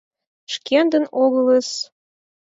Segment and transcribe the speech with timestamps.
[0.53, 1.69] Шкендын огылыс.